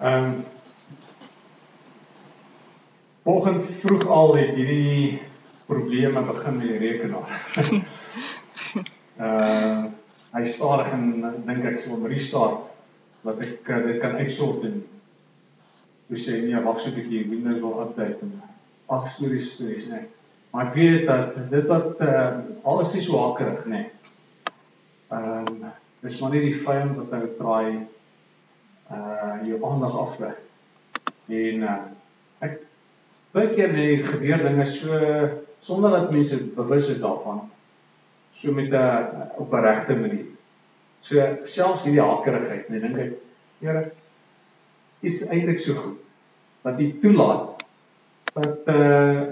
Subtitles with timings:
[0.00, 0.44] Ehm um,
[3.22, 5.20] Vanoggend vroeg al het hierdie
[5.66, 7.34] probleme begin met die rekenaar.
[9.20, 9.84] uh
[10.36, 11.04] hy stadig en
[11.44, 12.70] dink ek sal restart
[13.26, 14.76] wat ek uh, dit kan uitsort en
[16.06, 18.32] hoe sê nee wag so 'n bietjie Windows wil update en
[18.96, 20.06] ag stories stories nee.
[20.50, 23.84] Maar ek weet dat dit wat uh, alles is so hakkerig nê.
[23.84, 23.86] Nee.
[25.12, 27.82] Ehm um, dis maar nie die vyand wat nou probeer
[28.90, 30.32] uh jou aandag aflei.
[31.28, 31.78] En uh,
[32.46, 32.58] ek
[33.34, 34.98] baie keer nee gebeur dinge so
[35.62, 37.44] sonder dat mense bewus is daarvan
[38.34, 40.26] so met 'n uh, op 'n regte manier.
[41.00, 43.18] So selfs hierdie hakkerigheid, nee dink ek,
[43.60, 43.92] Here
[45.04, 45.98] is eintlik so goed
[46.64, 47.64] dat U toelaat
[48.32, 49.22] dat uh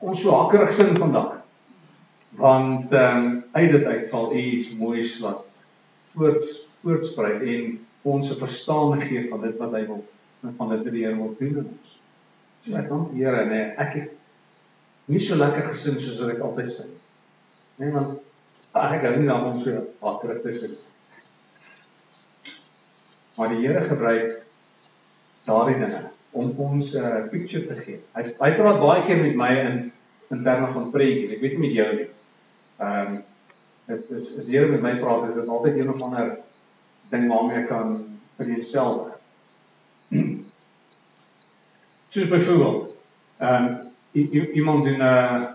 [0.00, 1.40] ons so hakkerig sin vandag.
[2.38, 5.64] Want ehm um, uit dit uit sal U iets moois laat
[6.14, 10.04] voorts voortsprei en ons 'n verstaan gee van dit wat hy wil
[10.56, 12.00] van dit wat die Here wil doen in ons.
[12.64, 14.10] So ek dank die Here, nee, ek het
[15.10, 16.86] nie so lekker gesin soos wat ek altyd sê.
[17.76, 18.20] Nee, want
[18.74, 20.78] ek gou nie dan om so agterig te sit.
[23.36, 24.40] Maar die Here gebruik
[25.48, 28.00] daardie dinge om ons 'n uh, picture te gee.
[28.14, 29.92] Hy hy praat baie keer met my in
[30.30, 31.32] in terme van prentjie.
[31.34, 32.08] Ek weet nie met jou nie.
[32.78, 33.22] Ehm um,
[33.90, 36.36] dit is as jy met my praat, is dit altyd een of ander
[37.10, 37.96] ding waarmee kan
[38.36, 39.20] vir jouself.
[42.08, 42.96] Soos byvoorbeeld,
[43.38, 43.88] ehm um,
[44.52, 45.46] iemand doen 'n uh,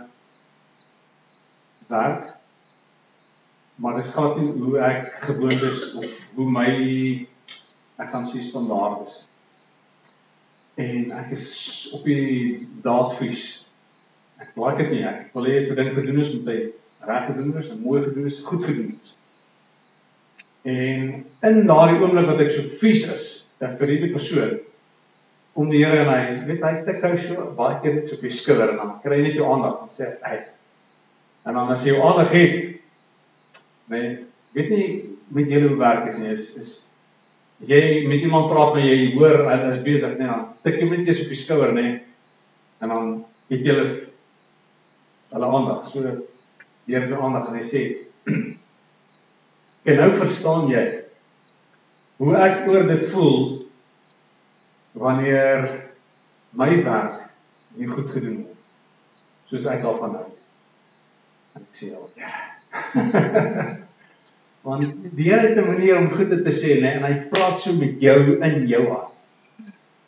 [1.88, 2.36] werk
[3.76, 6.70] maar dit gaan nie hoe ek gewoond is of hoe my
[8.00, 9.18] ek gaan sê standaard is.
[10.80, 11.48] En ek is
[11.96, 13.44] op die daadvies.
[14.40, 15.04] Ek like dit nie.
[15.08, 16.60] Ek wil hê as 'n ding gedoen is moet hy
[17.10, 19.16] reg gedoen is, mooi gedoen is, goed gedoen is.
[20.66, 23.28] En in daardie oomblik wat ek so vies is,
[23.62, 24.56] dan vir hierdie persoon
[25.56, 28.26] om die Here en hy, weet hy te kou so baie keer net so op
[28.26, 30.40] die skouer en dan kry net jou aandag en sê hy.
[31.46, 32.76] En dan as jy jou aandag het,
[33.86, 34.86] Nee, weet nie
[35.28, 36.72] met julle hoe werk dit nie is is
[37.62, 40.88] as jy met iemand praat maar jy hoor hy is besig nee dan tik jy
[40.90, 42.00] net eers op die skouer nê nee,
[42.82, 43.12] en dan
[43.54, 43.92] het jy hulle
[45.36, 46.26] hulle aandag so deur
[47.12, 47.84] die aandag en hy sê
[49.86, 50.86] en nou verstaan jy
[52.22, 53.40] hoe ek oor dit voel
[55.06, 55.70] wanneer
[56.56, 57.26] my werk
[57.80, 60.28] nie goed gedoen word soos ek daarvan hou
[61.56, 62.36] en ek sê ja
[64.66, 67.74] Want die Here het 'n manier om goed te sê, né, en hy praat so
[67.78, 69.12] met jou in jou hart.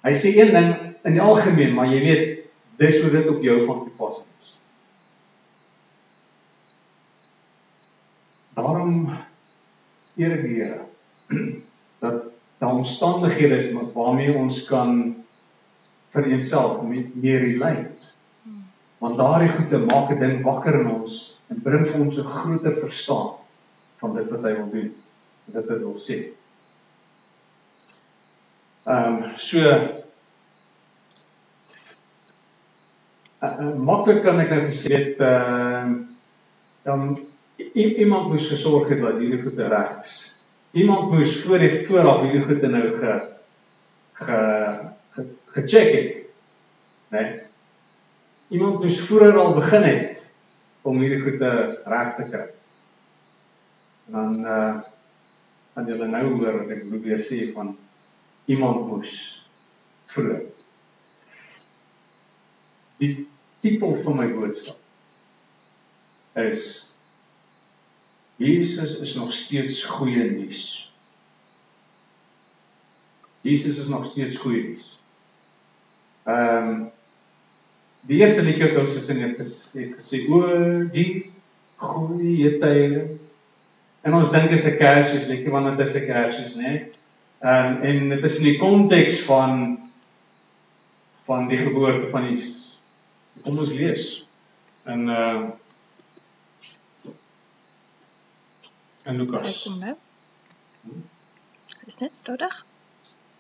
[0.02, 0.72] Hy sê een ding
[1.06, 2.24] in die algemeen, maar jy weet
[2.78, 4.58] dis hoe dit op jou van toepassing is.
[8.58, 9.14] Daarom
[10.17, 10.81] eer die Here
[12.00, 12.23] dat
[12.57, 15.16] daar omstandighede is waarmee ons kan
[16.16, 18.13] vir eenself meer relate.
[18.97, 22.79] Want daardie goede maak 'n ding wakker in ons en bring vir ons 'n groter
[22.81, 23.29] verstaan
[24.00, 24.95] van dit wat hy wil doen,
[25.45, 26.17] dit wat hy wil sê.
[28.85, 29.88] Ehm um, so uh,
[33.41, 36.05] uh, maklik kan ek net sê dit ehm uh,
[36.88, 37.17] dan
[37.78, 40.18] iemand moes gesorg het dat hierdie goede reg is.
[40.78, 43.14] Iemand moes voor die vooraf hierdie goede nou ge
[44.18, 44.40] ge
[45.54, 46.14] gecheck het.
[47.14, 47.22] Né?
[47.22, 47.40] Nee?
[48.58, 50.30] Iemand moes vroeër al begin het
[50.82, 52.46] om hierdie goede reg te kry.
[54.08, 54.76] En dan uh
[55.78, 57.76] gaan julle nou hoor wat ek probeer sê van
[58.50, 59.12] iemand moes
[60.09, 60.48] vroeg.
[62.98, 63.28] Die
[63.62, 64.82] titel van my boodskap
[66.42, 66.64] is
[68.38, 70.94] Jesus is nog steeds goeie nuus.
[73.42, 74.94] Jesus is nog steeds goeie nuus.
[76.24, 76.92] Ehm um,
[78.08, 79.40] Die eerste liedjie wat ons gesing het,
[79.76, 80.44] het gesê o
[80.94, 81.09] die
[81.81, 83.02] goeie tye.
[84.08, 86.74] En ons dink dit is 'n Kersfees liedjie want dit is 'n Kersfees, né?
[87.44, 89.78] Ehm en dit is in die konteks van
[91.26, 92.79] van die geboorte van Jesus.
[93.44, 94.23] Kom ons lees.
[94.85, 95.52] In uh
[99.08, 99.64] in Lukas.
[99.64, 99.96] Kom nou.
[101.88, 102.66] Is dit stadig?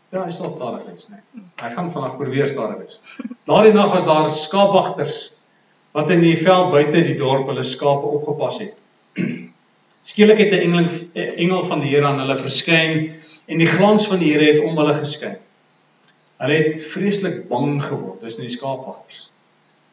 [0.09, 1.07] Ja, hy sal stadig wees?
[1.11, 1.43] Nee.
[1.59, 2.99] Hy gaan vanaf probeer stadig wees.
[3.49, 5.17] Daardie nag was daar skaapwagters
[5.97, 8.83] wat in die veld buite die dorp hulle skape opgepas het.
[10.07, 13.11] Skielik het 'n engel engel van die Here aan hulle verskyn
[13.45, 15.37] en die glans van die Here het om hulle geskyn.
[16.37, 19.29] Hulle het vreeslik bang geword tussen die skaapwagters.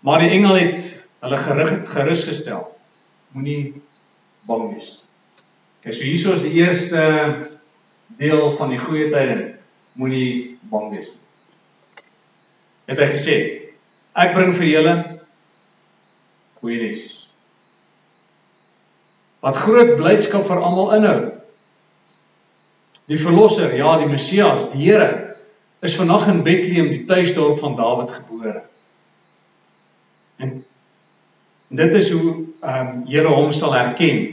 [0.01, 2.69] Maar die engel het hulle gerig gerus gestel.
[3.33, 3.83] Moenie
[4.47, 5.04] bang wees.
[5.85, 7.01] Kyk, so hierso is die eerste
[8.17, 9.51] deel van die goeie tyding
[10.01, 12.05] moenie bang wees nie.
[12.89, 13.35] Het hy gesê,
[14.17, 14.95] ek bring vir julle
[16.63, 17.03] goeie nuus.
[19.45, 21.19] Wat groot blydskap vir almal inhou.
[23.13, 25.35] Die verlosser, ja, die Messias, die Here
[25.85, 28.63] is vandag in Bethlehem, die tuisdorp van Dawid gebore.
[30.41, 30.63] En
[31.69, 32.31] dit is hoe
[32.65, 34.25] ehm um, Here hom sal herken.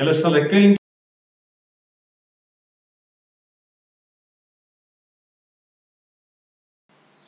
[0.00, 0.80] Julle sal 'n kind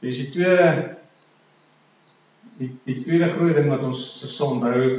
[0.00, 0.96] Dis die tweede
[2.56, 4.00] die die tweede groot ding wat ons
[4.36, 4.98] sal onthou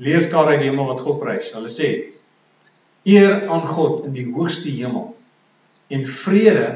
[0.00, 1.50] leerskare uit die hemel wat God prys.
[1.56, 1.90] Hulle sê
[3.08, 5.10] eer aan God in die hoogste hemel
[5.92, 6.68] en vrede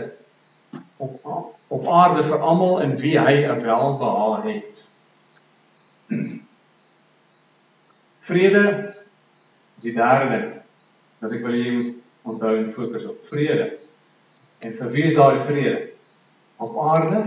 [1.01, 1.17] op
[1.75, 4.85] op aarde vir almal in wie hy 'n welbehae het.
[8.29, 8.67] Vrede
[9.77, 10.64] is die derde ding
[11.25, 13.71] wat ek wil hê jy moet onthou en fokus op vrede.
[14.65, 15.79] En vir wie is daai vrede?
[16.61, 17.23] Op aarde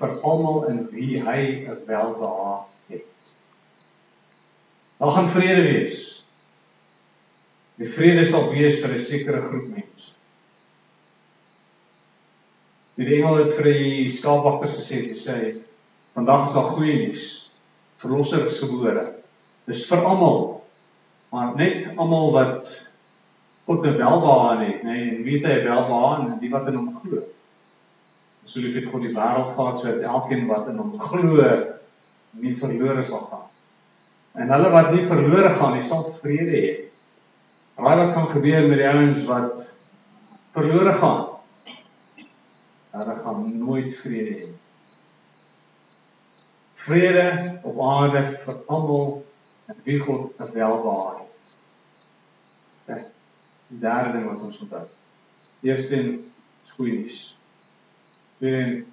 [0.00, 2.60] vir almal in wie hy 'n welbehae
[2.92, 3.34] het.
[4.98, 5.98] Daar gaan vrede wees.
[7.76, 10.14] Die vrede sal wees vir 'n sekere groep mense.
[12.94, 15.36] Die engel het vir die skaapwagters gesê, hy sê
[16.14, 17.50] vandag is daar goeie nuus.
[17.96, 19.14] Verlosser is gebore.
[19.66, 20.59] Dis vir almal.
[21.30, 22.70] Maar net almal wat
[23.66, 27.00] God 'n welbehae het, nê, nee, en weet hy welbehae en die wat in hom
[27.02, 27.22] glo.
[28.44, 31.44] So lief het God die wêreld gehad sodat elkeen wat in hom glo
[32.30, 33.46] nie verlore sal gaan.
[34.32, 36.72] En hulle wat nie verlore gaan nie, sal vrede hê.
[37.78, 39.76] Raai wat gaan gebeur met die ouens wat
[40.52, 41.26] verlore gaan?
[42.90, 44.46] hulle gaan nooit vrede hê.
[46.74, 49.20] Vrede op aarde vir almal
[49.84, 51.54] wie God welbehaag het.
[52.86, 53.06] Kyk,
[53.68, 54.86] die derde ding wat ons onthou.
[55.60, 57.20] Eerstens goeie nuus.
[58.38, 58.86] Tweedens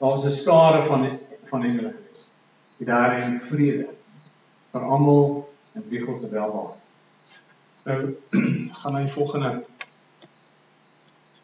[0.00, 2.30] daar was 'n skare van van engele gewees.
[2.76, 3.88] Die daar in vrede
[4.72, 6.76] vir almal en wie God welbehaag.
[7.84, 8.16] Nou
[8.80, 9.64] gaan na die volgende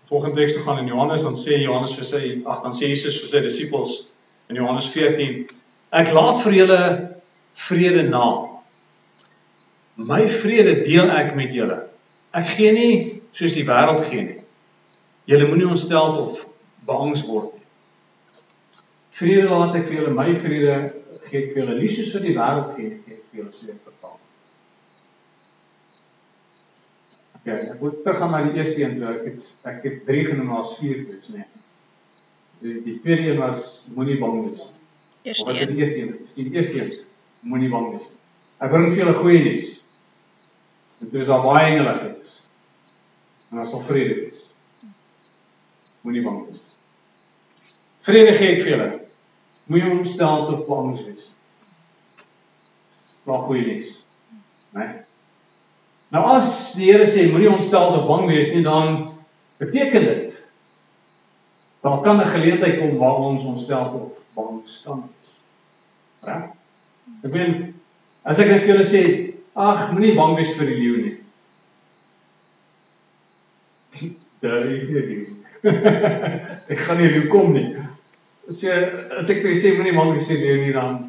[0.07, 3.21] volgende teks te gaan in Johannes dan sê Johannes vir sy ag dan sê Jesus
[3.21, 4.07] vir sy disippels
[4.49, 5.47] in Johannes 14
[5.91, 7.16] ek laat vir julle
[7.57, 8.27] vrede na
[9.97, 11.79] my vrede deel ek met julle
[12.37, 12.97] ek gee nie
[13.33, 14.41] soos die wêreld gee nie
[15.33, 16.43] julle moenie ontstel of
[16.89, 17.67] beangs word nie
[19.21, 20.77] vrede laat ek vir julle my vrede
[21.31, 23.73] gee ek vir julle nie soos wat die wêreld gee gee ek vir julle sê
[23.73, 24.17] vertaal
[27.47, 29.11] Ja, ek moet teruggaan na die eerste een toe.
[29.13, 31.45] Ek het ek het 3 genoem as 4 wees, nee.
[32.63, 33.61] Die die tweede een was
[33.95, 34.65] moenie bang wees.
[35.23, 35.71] Eerste een.
[35.71, 37.06] Die eerste een, die eerste een.
[37.47, 38.17] Moenie bang wees.
[38.59, 39.73] Ek bring vir julle goeie nuus.
[41.03, 42.39] Dit is al baie engele gewees.
[43.53, 44.47] En ons sal vrede wees.
[46.07, 46.65] Moenie bang wees.
[48.07, 48.89] Vrede gee ek vir julle.
[49.71, 51.35] Moenie omstel tot bang wees.
[53.27, 53.93] Nog goeie nuus.
[54.75, 54.91] Nee.
[56.15, 59.01] Nou as die Here sê moenie ontstel of bang wees nie, dan
[59.63, 60.43] beteken dit
[61.87, 65.35] daar kan 'n geleentheid kom waar ons ontstel of bang kan wees.
[66.21, 66.43] Reg?
[67.23, 67.55] Ek bedoel
[68.27, 69.03] as ek net vir julle sê,
[69.55, 71.17] ag, moenie bang wees vir die leeu nie.
[74.45, 75.21] Daar is nie die.
[76.73, 77.69] ek gaan nie leeu kom nie.
[78.47, 78.75] Jy
[79.19, 81.05] as ek vir jou sê moenie bang wees vir die leeu nie dan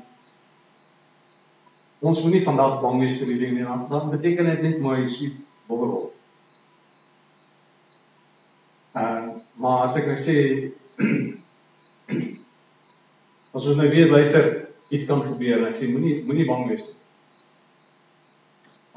[2.06, 5.08] Ons moenie vandag bang wees vir die ding nie, want dan beteken dit net mooi
[5.10, 5.34] sweet
[5.66, 6.12] bobberol.
[8.94, 10.36] Ehm, uh, maar as ek nou sê
[13.58, 16.96] as ons nou weer luister, iets kan gebeur, ek sê moenie moenie bang wees nie.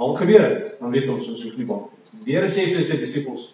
[0.01, 2.25] Al gebeur, dan weet ons ons hoef nie bang te wees nie.
[2.29, 3.51] Die Here sê vir sy disippels,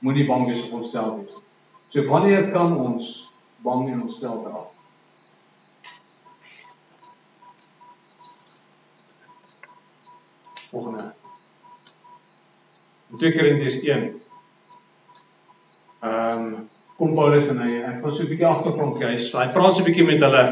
[0.00, 1.44] moenie bang wees of onsself nie.
[1.92, 3.28] So wanneer kan ons
[3.64, 4.74] bang en onsself raak?
[10.68, 11.12] volgende.
[13.10, 14.20] In 2 Korintiërs 1.
[16.00, 16.68] Ehm um,
[16.98, 19.06] kom Paulus en hy hy was so 'n bietjie agtergrond gee.
[19.38, 20.42] Hy praat so 'n bietjie met hulle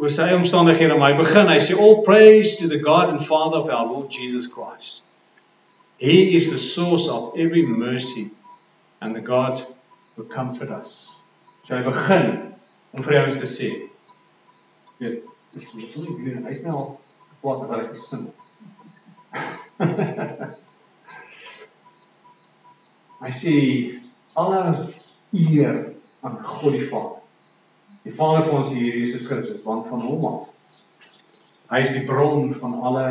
[0.00, 3.58] oor sy omstandighede, maar hy begin, hy sê all praise to the God and Father
[3.60, 5.04] of our Lord Jesus Christ.
[5.98, 8.30] He is the source of every mercy
[9.00, 9.60] and the God
[10.16, 11.14] who comfort us.
[11.64, 12.54] So hy begin
[12.92, 13.70] om vir ons te sê.
[14.98, 16.96] Weet, nie net nie, het nou
[17.44, 18.38] wat wat hy gesing het.
[23.22, 23.56] Hy sê
[24.34, 24.62] alle
[25.30, 25.76] eer
[26.26, 27.21] aan God die Vader.
[28.02, 30.48] Die Vader van ons Here Jesus Christus, want van hom af.
[31.72, 33.06] Hy is die bron van alle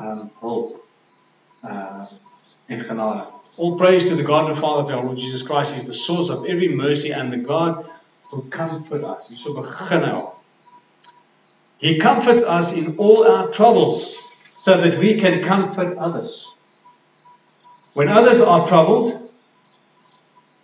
[0.00, 0.78] um hulp
[1.62, 2.06] uh
[2.68, 3.24] en genade.
[3.56, 5.74] All praise to the God and Father of our Lord Jesus Christ.
[5.74, 7.86] He's the source of every mercy and the God
[8.30, 9.28] who comforts us.
[9.30, 10.32] Hierso begin hy.
[11.78, 14.18] He comforts us in all our troubles
[14.58, 16.54] so that we can comfort others.
[17.94, 19.30] When others are troubled,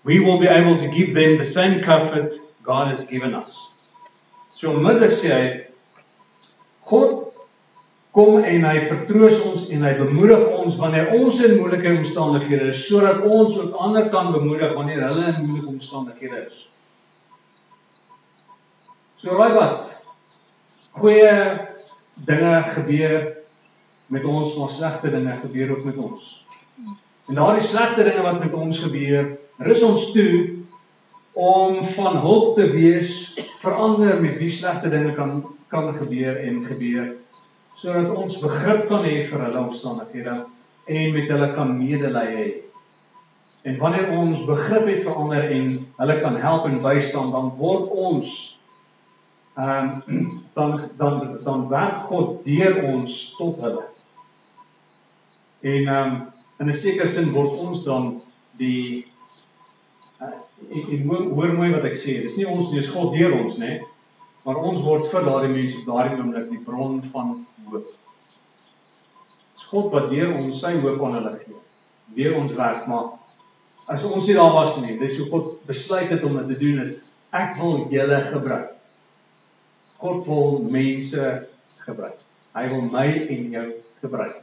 [0.05, 3.71] we will be able to give them the same comfort God has given us.
[4.57, 5.47] So onmiddellik sê hy
[6.89, 7.21] God
[8.15, 12.85] kom en hy vertroos ons en hy bemoedig ons wanneer ons in moeilike omstandighede is
[12.87, 16.69] sodat ons ook ander kan bemoedig wanneer hulle in moeilike omstandighede is.
[19.19, 19.91] So raai wat?
[20.95, 21.33] Goeie
[22.29, 23.31] dinge gebeur
[24.15, 26.45] met ons, maar slegte dinge gebeur ook met ons.
[27.29, 29.33] En daardie slegte dinge wat met ons gebeur,
[29.65, 30.31] rus ons toe
[31.35, 36.61] om van hulp te wees vir ander met wie slegte dinge kan kan gebeur en
[36.67, 37.15] gebeur
[37.75, 40.37] sodat ons begrip kan hê vir hulle omstandighede
[40.85, 42.47] en met hulle kan medelee hê.
[43.65, 47.89] En wanneer ons begrip het vir ander en hulle kan help en bystaan, dan word
[48.09, 48.35] ons
[49.55, 53.85] ehm um, dan dan dan werk God deur ons tot hulle.
[55.61, 56.23] En ehm um,
[56.61, 58.21] in 'n sekere sin word ons dan
[58.61, 59.07] die
[60.71, 63.59] en, en hoor mooi wat ek sê, dis nie ons nie, dis God deur ons,
[63.63, 63.79] nê?
[64.45, 67.31] Maar ons word vir daardie mense op daardie oomblik die bron van
[67.71, 67.89] hoop.
[69.55, 71.61] Dis God wat deur ons sy hoop aan hulle gee.
[72.19, 73.15] Deur ons werk, maar
[73.91, 76.85] as ons nie daar was nie, dis hoe God besluit het om dit te doen
[76.85, 77.01] is
[77.35, 78.71] ek wil julle gebruik.
[80.05, 81.33] God wil mense
[81.83, 82.21] gebruik.
[82.55, 83.67] Hy wil my en jou
[84.05, 84.41] gebruik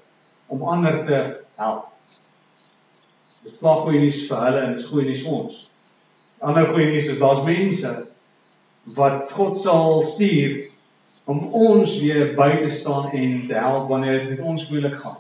[0.52, 1.20] om ander te
[1.62, 1.88] help.
[3.46, 5.62] Dis klaar goeie nuus vir hulle en dis goeie nuus vir ons
[6.42, 7.92] ander goeie nuus is daar's mense
[8.98, 10.72] wat God sal stuur
[11.30, 15.20] om ons weer by te staan en te help wanneer dit met ons moeilik gaan.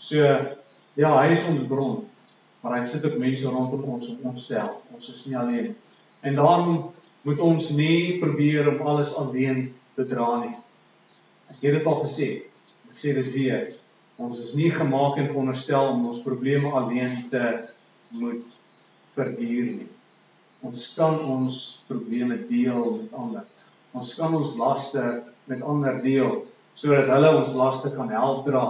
[0.00, 0.24] So
[0.96, 2.00] ja, hy is ons bron,
[2.62, 4.80] maar hy sit ook mense rondom ons om ons te help.
[4.96, 5.70] Ons is nie alleen.
[6.24, 6.76] En daarom
[7.24, 9.66] moet ons nie probeer om alles alleen
[9.96, 10.54] te dra nie.
[11.52, 12.28] Ek het dit al gesê.
[12.90, 13.68] Ek sê dit weer.
[14.20, 17.44] Ons is nie gemaak en veronderstel om ons probleme alleen te
[18.14, 18.56] moet
[19.14, 19.90] verduur nie.
[20.64, 23.44] Ons kan ons probleme deel met ander.
[23.92, 25.02] Ons kan ons laste
[25.50, 26.40] met ander deel
[26.74, 28.64] sodat hulle ons laste kan help dra.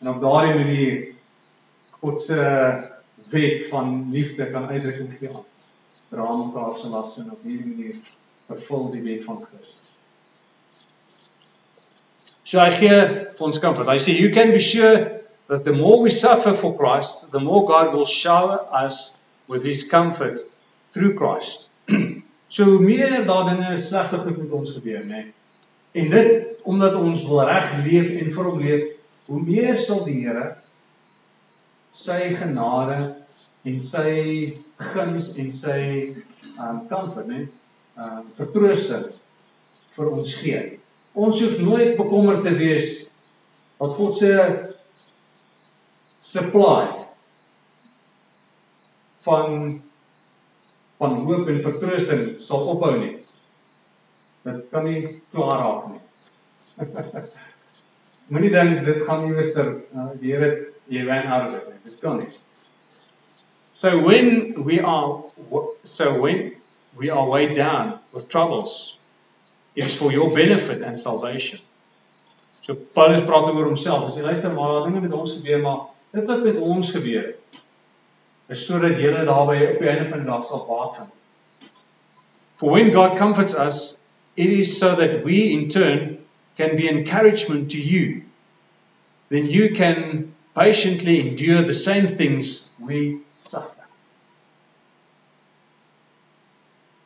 [0.00, 0.96] En op daardie manier
[2.00, 2.40] God se
[3.30, 5.44] wet van liefde kan uitdrukking gee aan.
[6.08, 8.00] Dra mekaar se laste en op hierdie manier
[8.48, 9.84] vervul die wet van Christus.
[12.48, 12.98] So hy gee
[13.36, 13.90] vir ons comfort.
[13.92, 15.20] Hy sê you can be sure
[15.52, 19.18] that the more we suffer for Christ, the more God will shower us
[19.48, 20.40] with his comfort
[20.92, 21.70] through Christ.
[22.56, 25.26] so meer daar dinge slegte goed met ons gebeur, nê.
[25.92, 28.88] En dit omdat ons wil reg leef en vir hom leef,
[29.28, 30.54] hoe meer sal die Here
[31.98, 32.98] sy genade
[33.68, 34.10] en sy
[34.92, 35.80] guns en sy
[36.58, 37.46] um comfort, nê,
[37.98, 39.08] um vertroosting
[39.96, 40.62] vir ons gee.
[41.18, 42.92] Ons hoef nooit bekommerd te wees
[43.80, 44.32] wat God se
[46.22, 46.86] supply
[49.26, 49.80] van
[50.98, 53.14] van hoop en vertroosting sal ophou nie.
[54.46, 55.02] Dit kan nie
[55.34, 56.02] klaar raak nie.
[58.32, 60.50] Moenie dink dit gaan iewers ter uh, die Here
[60.92, 61.80] jy wen arbeid nie.
[61.86, 62.30] Dit kan nie.
[63.72, 65.22] So when we are
[65.86, 66.50] so when
[66.98, 68.98] we are weighed down with troubles
[69.78, 71.60] it is for your benefit and salvation.
[72.66, 74.08] So Paulus praat oor homself.
[74.08, 75.84] Hy sê luister maar, daar dinge met ons gebeur, maar
[76.16, 77.38] dit wat met ons gebeur het
[78.48, 81.14] is sodat julle daarby op die einde van die dag sal baat vind.
[82.58, 84.00] For when God comforts us,
[84.36, 86.18] it is so that we in turn
[86.56, 88.22] can be encouragement to you.
[89.28, 93.84] Then you can patiently endure the same things we suffer.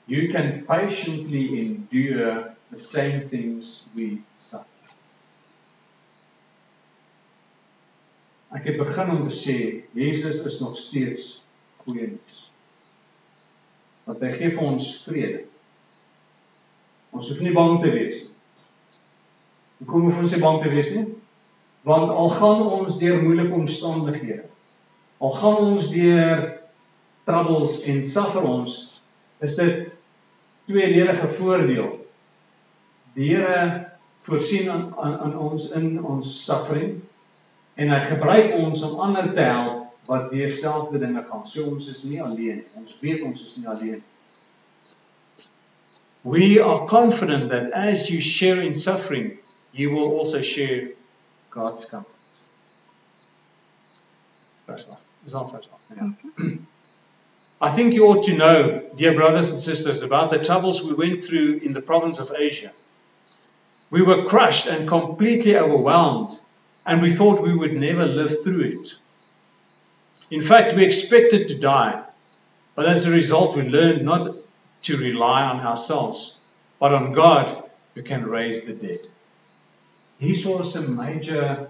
[0.07, 4.72] You can patiently endure the same things we suffer.
[8.53, 9.57] Ek het begin om te sê
[9.97, 11.45] Jesus is nog steeds
[11.85, 12.41] goeie nuus.
[14.05, 15.43] Want hy gee vir ons vrede.
[17.17, 18.39] Ons hoef nie bang te wees nie.
[19.83, 21.07] Hoekom hoef ons nie bang te wees nie?
[21.89, 24.45] Want al gaan ons deur moeilike omstandighede,
[25.19, 26.45] al gaan ons deur
[27.27, 28.77] troubles en suffer ons,
[29.43, 29.89] is dit
[30.69, 31.89] tweeledige voordeel.
[33.17, 33.89] Die Here
[34.23, 37.01] voorsien aan aan ons in ons suffering
[37.75, 41.45] en hy gebruik ons om ander te help wat deur selfde dinge gaan.
[41.49, 42.64] So ons is nie alleen.
[42.79, 44.02] Ons weet ons is nie alleen.
[46.23, 49.38] We are confident that as you share in suffering,
[49.73, 50.91] you will also share
[51.50, 52.14] God's comfort.
[54.67, 54.97] Verse 8.
[55.26, 55.97] Is on verse 8.
[55.97, 56.55] Yeah.
[57.61, 61.25] I think you ought to know, dear brothers and sisters, about the troubles we went
[61.25, 62.73] through in the province of Asia.
[63.91, 66.41] We were crushed and completely overwhelmed,
[66.85, 68.99] and we thought we would never live through it.
[70.31, 72.03] In fact, we expected to die,
[72.75, 74.35] but as a result, we learned not
[74.83, 76.41] to rely on ourselves,
[76.81, 77.62] but on God
[77.95, 79.01] who can raise the dead.
[80.21, 81.69] Hierso is 'n major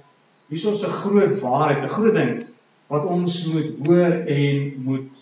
[0.51, 2.47] hierso is 'n groot waarheid, 'n groot ding
[2.93, 5.21] wat ons moet hoor en moet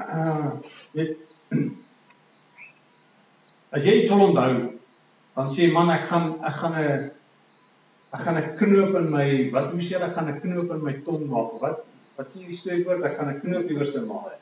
[0.00, 0.52] uh
[0.96, 1.16] weet
[3.76, 4.54] as jy iets wil onthou
[5.36, 7.10] dan sê man ek gaan ek gaan 'n
[8.14, 10.94] ek gaan 'n knoop in my wat hoe sê ek gaan 'n knoop in my
[11.06, 11.60] tong maak.
[11.60, 11.84] Wat
[12.16, 13.04] wat sê die spreekwoord?
[13.04, 14.38] Ek gaan 'n knoop iewers in maak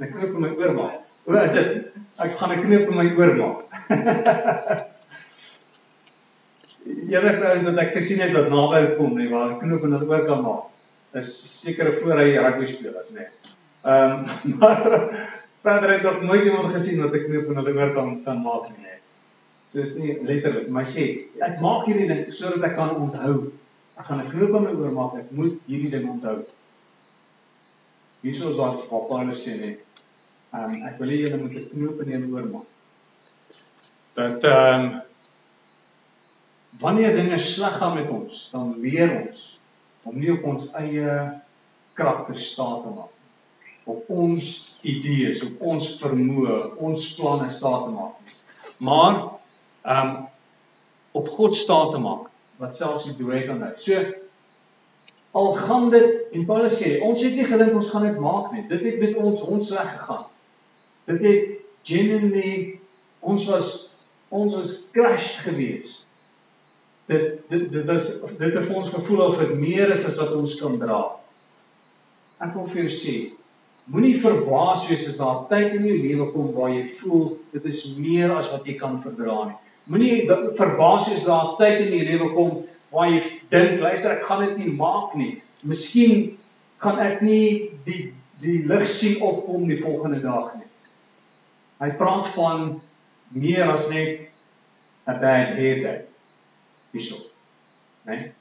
[0.00, 0.98] 'n knoop in my oor maak.
[1.24, 1.70] Hoe is dit?
[2.18, 3.58] Ek gaan 'n knoop in my oor maak.
[7.12, 10.08] Julle sê as ek gesien het dat naby kom nie waar 'n knoop in 'n
[10.08, 10.64] oor kan maak
[11.20, 13.28] is sekere voor hy rugby spelers nê nee.
[13.82, 14.82] Ehm um, maar
[15.62, 18.70] verder het nog nooit iemand gesien wat ek knoop van hulle oor kan kan maak
[18.70, 18.96] nie.
[19.72, 21.04] So is nie letterlik, maar sê
[21.40, 23.52] ek maak hierdie ding sodat ek kan onthou.
[23.96, 25.14] Ek gaan 'n knoop aan my oor maak.
[25.20, 26.42] Ek moet hierdie ding onthou.
[28.22, 29.80] Hierso is wat Paulus sê net.
[30.52, 32.68] Ehm um, ek wil hê julle moet 'n knoop in julle oor maak.
[34.14, 35.00] Dat ehm um,
[36.84, 39.58] wanneer dinge sleg gaan met ons, dan leer ons
[40.04, 41.40] om nie op ons eie
[41.94, 43.12] krag te staan te maak
[43.84, 44.48] op ons
[44.86, 48.34] idees, op ons vermoë, ons planne staat te maak.
[48.82, 49.18] Maar
[49.84, 50.16] um,
[51.12, 52.28] op God staat te maak
[52.62, 53.72] wat selfs die dood kan hou.
[53.80, 54.02] So
[55.32, 58.66] al gaan dit en Paulus sê ons het nie gedink ons gaan dit maak nie.
[58.68, 60.24] Dit het met ons ons reg gegaan.
[61.08, 61.50] Dit het
[61.88, 62.52] genuinely
[63.20, 63.72] ons was
[64.32, 66.02] ons was crash gewees.
[67.10, 70.36] Dit dit dit was dit het vir ons gevoel of dit meer is as wat
[70.38, 71.02] ons kan dra.
[72.42, 73.16] Ek wil vir jou sê
[73.90, 77.80] Moenie verbaas wees as daar tyd in jou lewe kom waar jy voel dit is
[77.98, 79.56] meer as wat jy kan verdra nie.
[79.90, 80.26] Moenie
[80.58, 82.52] verbaas wees daar tyd in jou lewe kom
[82.92, 85.32] waar jy dink, luister, ek gaan dit nie maak nie.
[85.66, 86.36] Miskien
[86.82, 90.66] kan ek nie die die lig sien opkom die volgende dag nie.
[91.78, 92.80] Hy praat van
[93.38, 94.28] meer as net
[95.06, 96.00] 'n bad hair day.
[96.92, 97.16] Hierso.
[98.04, 98.14] Né?
[98.16, 98.32] Nee?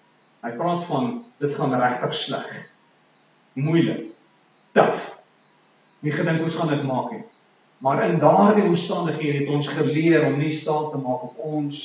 [0.41, 2.49] Hy praat van dit gaan regtig sleg.
[3.53, 4.09] Moeilik.
[4.73, 5.21] Taaf
[6.01, 7.23] nie gedink ons gaan dit maak nie.
[7.81, 11.77] Maar in daardie omstandighede het ons geleer om nie staat te maak op ons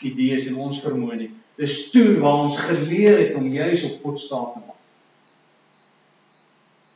[0.00, 1.28] idees en ons vermoë nie.
[1.60, 4.80] Dis toe waar ons geleer het om juis op God staat te maak.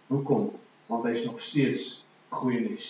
[0.08, 0.48] Hoekom?
[0.88, 1.84] Want hy is nog steeds
[2.32, 2.88] goeie nuus.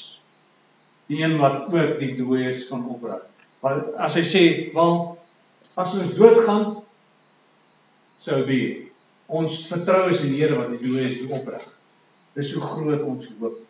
[1.11, 3.27] Die een wat ook die dooies kan oprig.
[3.65, 5.19] Want as hy sê, "Wel,
[5.75, 6.83] as ons doodgaan,
[8.19, 8.87] sou be
[9.27, 11.73] ons vertrou is in die Here wat die dooies doen oprig."
[12.39, 13.67] Dis hoe groot ons hoop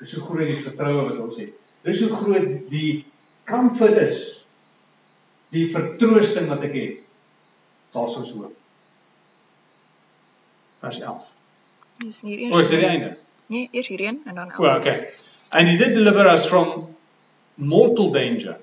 [0.00, 1.52] Dis hoe groot die vertroue wat ons het.
[1.84, 3.04] Dis hoe groot die
[3.48, 4.22] comfort is.
[5.54, 7.00] Die vertroosting wat ek het.
[7.94, 8.56] Daar's ons hoop.
[10.82, 11.28] Vers 11.
[12.02, 12.54] Dis hier eers.
[12.54, 13.14] O, is dit die einde?
[13.46, 14.58] Nee, eers hierheen en dan 11.
[14.58, 15.08] Well, okay.
[15.54, 16.96] And he did deliver us from
[17.54, 18.58] mortal danger.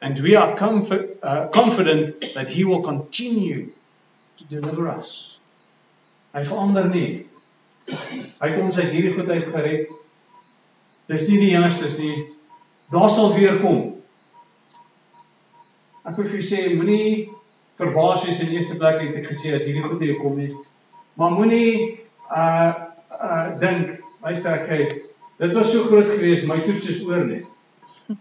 [0.00, 3.72] And we are comfort, uh, confident that he will continue
[4.36, 5.38] to deliver us.
[6.34, 7.26] Hy verander nie.
[8.40, 9.92] Hy kom ons uit hierdie goed uit gered.
[11.10, 12.14] Dis nie die enigstes nie.
[12.92, 13.80] Daar sal weer kom.
[16.04, 17.30] Ek wil vir julle sê moenie
[17.80, 20.52] verbaas wees in die eerste plek het ek gesê as hierdie goed hier kom nie.
[21.20, 22.72] Maar moenie uh
[23.14, 24.86] uh dink, luister ek hey,
[25.40, 27.44] dit was so groot geweest, my toets is oor net.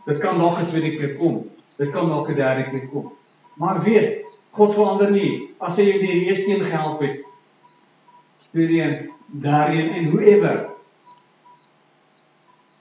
[0.07, 1.43] Dit kan nog 'n tweede keer kom.
[1.77, 3.11] Dit kan nog 'n derde keer kom.
[3.59, 5.49] Maar weet, God verander nie.
[5.59, 7.23] As hy jou die eerste een gehelp het,
[8.51, 10.72] tweede een, derde een en whoever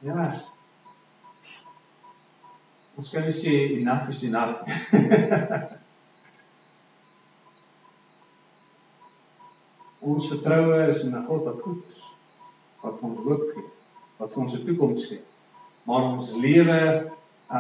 [0.03, 0.35] Ja.
[2.99, 4.57] Ons kan nie sê enough is enough.
[10.13, 12.03] ons vertroue is in 'n God wat goed is,
[12.83, 13.69] wat ons hoop gee,
[14.19, 15.23] wat ons toekoms gee.
[15.87, 16.81] Maar ons lewe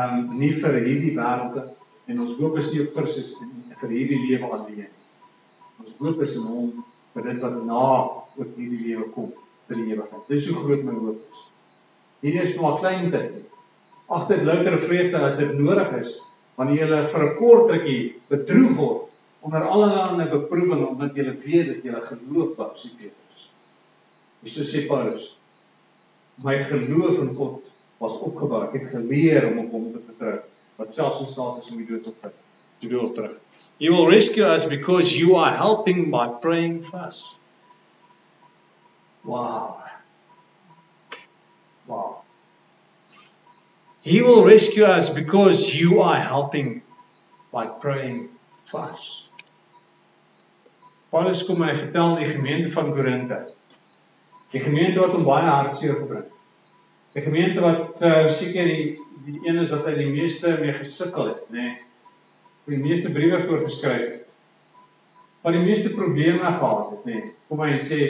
[0.00, 1.56] um nie vir hierdie wêreld
[2.10, 3.30] en ons hoop is nie op Christus
[3.80, 4.90] vir hierdie lewe alleen.
[5.78, 7.86] Ons hoop is in hom vir dit wat na
[8.34, 9.30] ook hierdie lewe kom,
[9.70, 10.28] vir die ewigheid.
[10.28, 11.51] Dis hoe groot my hoop is.
[12.22, 13.32] Hierdie is maar klein ding.
[14.12, 16.20] Ag dit louter vreugde as dit nodig is
[16.58, 19.08] wanneer jy vir 'n kort rukkie bedroef word
[19.42, 23.48] onder allerlei beproewinge omdat jy weet dat jy geloof sê Petrus.
[24.42, 25.36] Jesus sê Paulus,
[26.44, 28.62] my geloof in God was opgebou.
[28.66, 30.38] Ek het geleer om op hom te vertrou
[30.76, 32.22] wat selfs in staat is om die dood op
[32.80, 33.38] te dood terug.
[33.78, 37.34] He will rescue us because you are helping by praying for us.
[39.24, 39.38] Wow.
[39.38, 39.81] Wow.
[44.02, 46.82] He will rescue us because you are helping
[47.52, 48.28] by praying
[48.64, 49.28] for us.
[51.12, 53.38] Paulus kom en hy vertel die gemeente van Korinthe.
[54.50, 56.26] Die gemeente wat hom baie hartseer gebring.
[57.12, 61.28] 'n Gemeente wat uh, seker die die een is wat hy die meeste mee gesukkel
[61.28, 61.66] het, nê.
[61.68, 64.32] Nee, die meeste briewe voorgeskryf het.
[65.44, 67.20] Wat die meeste probleme gehad het, nê.
[67.20, 67.30] Nee.
[67.46, 68.00] Kom hy sê,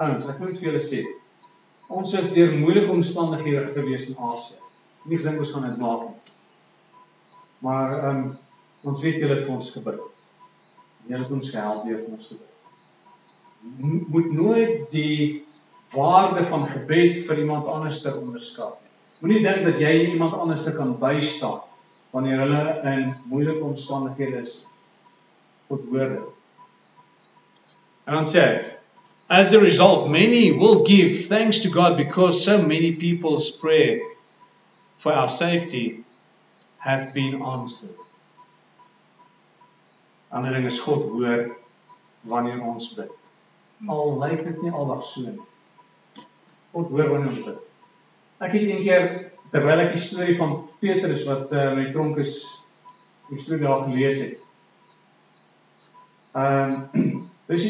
[0.00, 1.04] ouens, ek moet vir julle sê,
[1.92, 4.58] ons is deur moeilike omstandighede gewees in Asië.
[5.08, 6.18] Nie gedink ons gaan dit maak nie.
[7.66, 8.24] Maar ehm um,
[8.82, 9.98] ons weet julle het vir ons gebid.
[11.06, 12.50] Julle het ons gehelp deur ons te bid.
[14.10, 15.44] Moet nooit die
[15.94, 18.90] waarde van gebed vir iemand anders te onderskat nie.
[19.22, 21.60] Moenie dink dat jy iemand anders te kan bystaan
[22.10, 24.56] wanneer hulle in moeilike omstandighede is
[25.70, 26.20] tot woorde.
[28.04, 28.54] En dan sê hy
[29.32, 34.02] As a result, many will give thanks to God because so many people's prayer
[35.02, 36.04] for our safety
[36.78, 37.96] have been answered.
[40.30, 41.56] Ander ding is God hoor
[42.22, 43.10] wanneer ons bid.
[43.90, 46.22] Al lyk dit nie aldag so nie.
[46.70, 47.58] God hoor wanneer ons bid.
[48.46, 49.10] Ek het eendag
[49.50, 52.38] terwyl ek die storie van Petrus wat uh, met tronk is,
[53.26, 54.38] die storie daar gelees het.
[56.38, 57.18] Ehm um,
[57.50, 57.64] Dis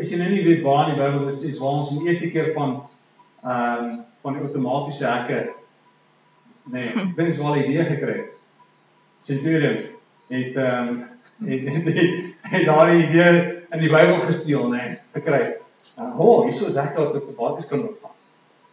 [0.00, 2.30] as jy nou nie weet waar in die Bybel is, is waar ons die eerste
[2.30, 2.78] keer van
[3.42, 5.48] ehm um, van die outomatiese hekke
[6.64, 8.24] nee, dis wel 'n idee gekry.
[9.20, 9.78] Centurion
[10.28, 11.08] het ehm um,
[11.48, 15.56] het het, het, het daai idee in die Bybel gesteel, nê, nee, gekry.
[15.98, 18.16] Uh, oh, hierso is hekke wat outomaties kan opvang.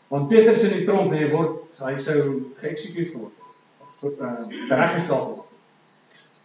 [0.07, 2.21] Want Petrus in die tronk, hy word hy sou
[2.61, 3.33] geëksekuteer geword.
[3.99, 5.43] Tot uh, reggestel word.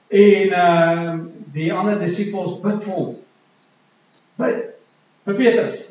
[0.09, 1.19] En ehm uh,
[1.53, 3.17] die ander disippels bid vir hom
[4.41, 4.63] bid
[5.27, 5.83] vir Petrus.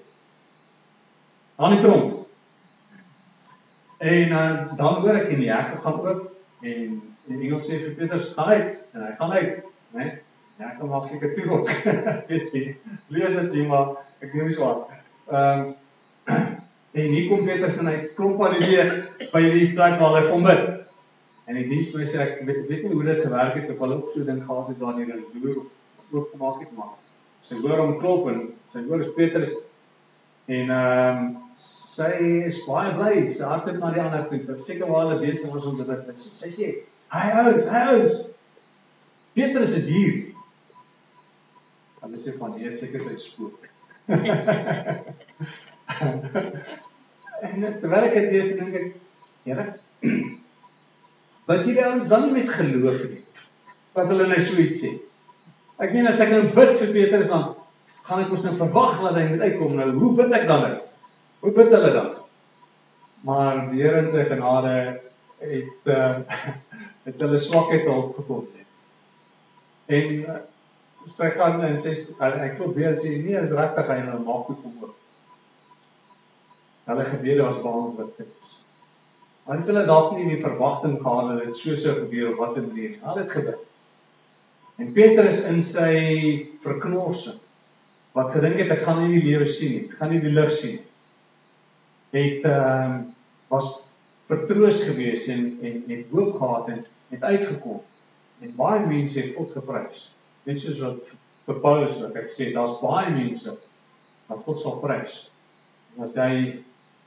[1.56, 2.11] Aan die tronk.
[4.02, 6.22] En uh, dan hoor ek in die hek gaan oop
[6.66, 9.52] en en die engel sê vir gaan uit en hy gaan uit,
[9.94, 10.00] né?
[10.00, 10.14] Nee?
[10.62, 11.70] Ja, kom maak seker toe ook.
[13.14, 14.82] Lees dit nie maar ek neem nie swaar.
[15.30, 15.70] Ehm um,
[17.02, 18.90] en hier kom Petrus en hy klop aan die deur
[19.32, 20.66] by die plek waar hy hom bid.
[21.46, 24.12] En die diensmeester sê ek weet, weet nie hoe dit gewerk het of hulle ook
[24.14, 26.98] so ding gehad het waar hulle die deur oop gemaak het maar
[27.46, 29.62] sy hoor hom klop en sy hoor is Petrus
[30.52, 31.30] en ehm um,
[31.62, 32.12] sy
[32.48, 34.58] is baie bly sy het na die ander toe.
[34.64, 36.68] Seker waar hulle besig was om te bid sy sê
[37.16, 38.16] hy ouens hy ouens
[39.36, 40.16] Petrus is hier.
[42.02, 43.60] Hulle sê van nee seker sy spook
[47.42, 48.88] en terwyl ek dit lees dink ek
[49.46, 49.66] Here
[51.50, 53.24] wat jy dan dan met geloof nie
[53.96, 54.92] wat hulle nou so iets sê.
[55.82, 57.46] Ek meen as ek nou bid vir Petrus dan
[58.08, 59.78] gaan ek mos nou verwag dat hy moet uitkom.
[59.78, 60.80] Nou hoe bid ek dan?
[61.42, 62.12] Hoe bid hulle dan?
[63.28, 64.76] Maar die Here in sy genade
[65.42, 66.22] het uh,
[67.08, 68.48] het hulle swakheid hulp gekom.
[69.92, 70.40] En uh,
[71.10, 74.58] sy gaan en sê ek klop weer sê nee, is regtig hy nou maak toe
[74.62, 74.98] kom oop.
[76.90, 78.56] Hulle gebede was beantwoord het.
[79.50, 82.92] Want hulle dalk nie die verwagting gehad het dit so sou gebeur wat in die
[83.02, 83.64] hulle het gebid.
[84.82, 85.94] En Petrus in sy
[86.64, 87.42] verknorsing
[88.18, 90.52] wat gedink het ek gaan nie die lewe sien nie, ek gaan nie die lig
[90.56, 90.88] sien nie.
[92.12, 93.02] Het ehm uh,
[93.52, 93.70] was
[94.30, 97.82] vertroos gewees en en het hoop gehad en het uitgekom.
[98.42, 100.06] En baie mense het God geprys.
[100.48, 101.12] Net soos wat
[101.48, 103.58] vir Paulus wat ek sê, daar's baie mense
[104.32, 105.28] wat God sal prys
[105.96, 106.36] omdat hy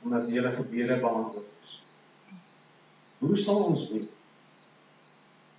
[0.04, 1.78] omdat hele gebede beantwoord is.
[3.24, 4.10] Hoe sal ons weet?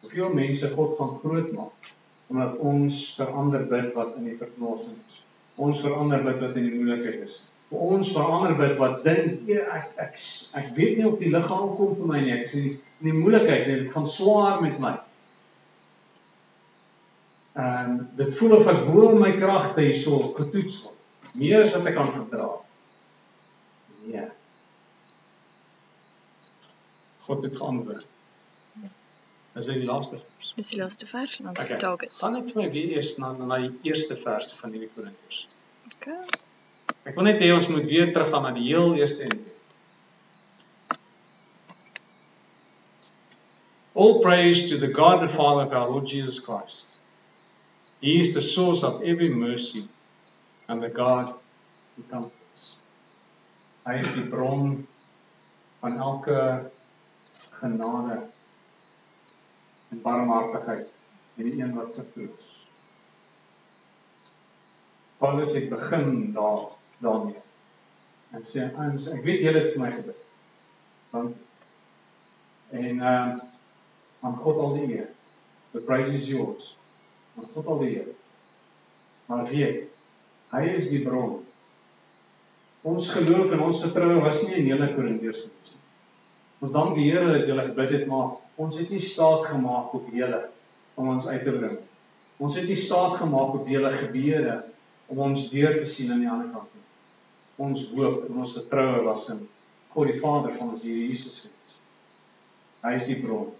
[0.05, 1.93] Hoeveel mense God gaan groot maak?
[2.27, 5.24] omdat ons verander bid wat in die verknorsing is.
[5.55, 7.43] Ons verander bid wat in die moeilikheid is.
[7.71, 10.17] Vir ons verander bid wat dink ja, ek ek
[10.61, 12.33] ek weet nie of die liggaam kom vir my nie.
[12.35, 14.95] Ek sien in die moeilikheid en dit gaan swaar met my.
[17.65, 20.99] En dit voel of ek bo my kragte hierso getoets word.
[21.35, 22.49] Meer as wat ek kan verdra.
[24.05, 24.27] Nee.
[27.25, 28.11] God het geantwoord.
[29.55, 30.53] Is dit die laaste vers?
[30.55, 31.77] Dis die laaste vers en ons Okay.
[31.79, 32.11] target.
[32.19, 35.47] Gaan net vir my weer eers na na die eerste vers van hierdie Korintiërs.
[35.95, 36.19] Okay.
[37.05, 39.37] Ek wil net hê ons moet weer teruggaan na die heel eerste en
[43.95, 46.99] All praise to the God and Father of our Lord Jesus Christ.
[48.01, 49.87] He is the source of every mercy
[50.67, 51.33] and the God
[51.95, 52.75] who comforts.
[53.87, 54.85] Hy is die bron
[55.79, 56.41] van elke
[57.61, 58.19] genade
[59.93, 60.91] en barmhartigheid
[61.35, 62.51] en die een wat vertroos.
[65.17, 66.67] Paulus het begin daar
[67.03, 67.41] daarmee.
[68.35, 70.21] En sê ons ek weet julle het vir my gebid.
[71.15, 71.43] Want
[72.75, 73.43] en ehm uh,
[74.25, 75.09] aan God al die eer.
[75.71, 76.77] The praise is yours.
[77.37, 78.13] Aan God al die eer.
[79.29, 79.83] Maar weet,
[80.53, 81.43] hy is die bron.
[82.85, 85.77] Ons geloof en ons vertroue was nie in hele Korintiërs nie.
[86.65, 90.07] Ons dank die Here dat julle gebid het, maar ons het nie staat gemaak op
[90.13, 90.41] julle
[90.95, 91.75] om ons uit te bring.
[92.37, 94.61] Ons het nie staat gemaak op julle gebeure
[95.11, 96.85] om ons deur te sien aan die ander kant nie.
[97.65, 99.43] Ons hoop en ons vertroue was in
[99.95, 101.77] God die Vader van ons Here Jesus Christus.
[102.83, 103.53] Hy is die bron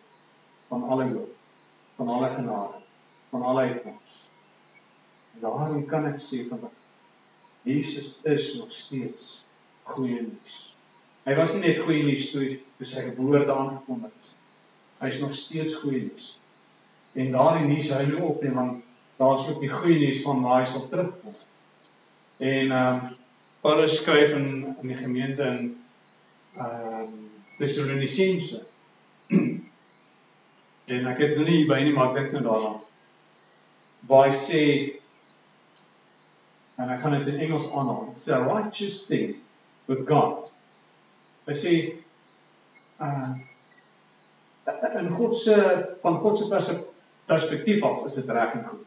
[0.67, 1.31] van alle hoop,
[1.95, 2.81] van alle genade,
[3.31, 4.17] van alle uitkoms.
[5.39, 6.67] Daarom kan ek sê van
[7.65, 9.45] Jesus is nog steeds
[9.84, 10.58] goeie nuus.
[11.25, 14.24] Hy was nie net goeie nuus toe toe sy geboorte aangekondig is.
[14.99, 16.39] Hy is nog steeds goeie nuus.
[17.15, 18.84] En daardie nuus hou nie op nie want
[19.19, 21.36] daar's ook die goeie nuus van hy sal terugkom.
[22.38, 23.13] En ehm um,
[23.65, 25.71] Paulus skryf in in die gemeente in
[26.58, 27.13] ehm um,
[27.58, 28.63] Thessalonisense.
[30.95, 32.79] en ek het nou nie by nie maar ek dink nou daaraan.
[34.10, 34.62] Waar hy sê
[36.75, 38.10] en ek kan dit in Engels aanhaal.
[38.12, 39.36] It's a righteous thing
[39.88, 40.45] with God.
[41.47, 41.75] Hy sê
[42.99, 43.34] uh
[44.99, 46.84] in God se van God se
[47.25, 48.86] perspektief af is dit reg en goed.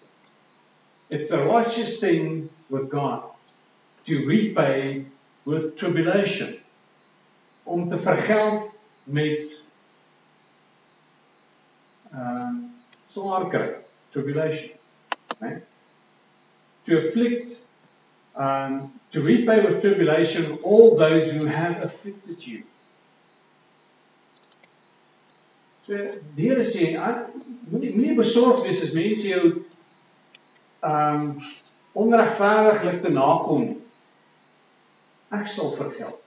[1.08, 3.22] It's a righteous thing with God
[4.04, 5.06] to repay
[5.42, 6.58] with tribulation
[7.62, 8.70] om te vergeld
[9.04, 9.64] met
[12.12, 12.52] uh
[13.08, 13.74] swaar kry,
[14.10, 14.76] tribulation,
[15.38, 15.62] né?
[16.84, 17.66] To afflict
[18.36, 22.62] um to repay with tribulation all those who have afflicted you.
[25.88, 25.96] So
[26.36, 26.90] die Here sê,
[27.72, 29.52] moenie moenie besorgd wees as mense jou
[30.84, 31.22] um
[31.96, 33.76] onregverdiglik te nakom nie.
[35.32, 36.18] Ek sal vergeld.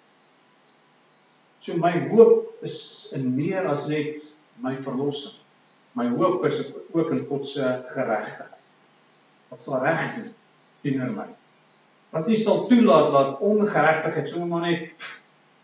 [1.62, 2.80] So my hoop is
[3.14, 4.26] in meer as net
[4.66, 5.38] my verlossing.
[5.94, 6.64] My hoop is
[6.96, 8.58] ook in God se geregtigheid.
[9.52, 10.32] Wat sal reg doen
[10.82, 11.28] teenoor my?
[12.16, 15.06] Wat nie sal toelaat dat ongeregtigheid sommer net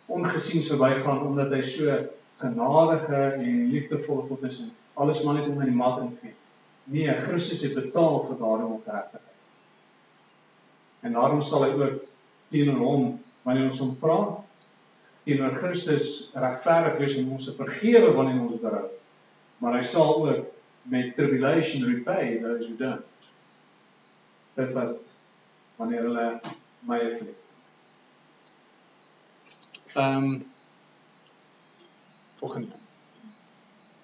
[0.05, 1.97] ongesien verbygaan omdat hy so
[2.37, 6.33] genadige en liefdevolle God is en alles maar net om in die mat ingee.
[6.83, 9.23] Nee, Christus het betaal vir daardie ongeregtigheid.
[11.05, 12.03] En daarom sal hy ook
[12.51, 13.07] teenoor hom
[13.43, 14.19] wanneer ons hom vra
[15.27, 18.85] teenoor Christus regverdig wees om ons vergewe wanneer ons berou.
[19.59, 20.45] Maar hy sal ook
[20.87, 23.03] met tribulation repay those who don't.
[24.55, 24.95] Dit wat
[25.75, 26.27] wanneer hulle
[26.87, 27.57] my afflict.
[29.97, 30.45] Ehm um,
[32.39, 32.75] volgende.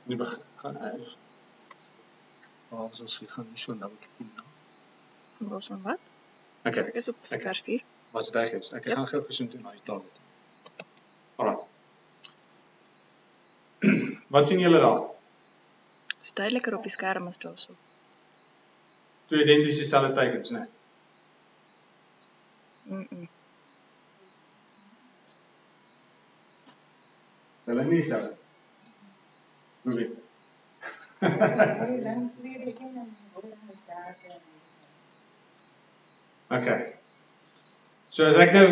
[0.03, 1.17] Nie begin gaan eers.
[2.69, 5.49] Maar ons ons gaan nie so nou doen nie.
[5.49, 5.99] Los van wat?
[6.63, 6.83] Okay.
[6.87, 7.39] Ek is op Okay.
[7.39, 7.83] vers 4.
[8.11, 8.71] Was dit reg is?
[8.71, 8.95] Ek Ja.
[8.95, 10.03] gaan gou gesoen toe na die taal.
[11.35, 11.65] Alraai.
[14.33, 14.99] Wat sien julle daar?
[16.07, 17.75] Dit is duideliker op die skerm as daarso.
[19.27, 20.63] Twee identies dieselfde tekens, né?
[22.83, 23.07] Mm.
[23.09, 23.27] -mm.
[27.65, 28.19] Hulle nie so.
[29.83, 30.19] Hoe weet?
[36.51, 36.85] Okay.
[38.09, 38.65] So as ek nou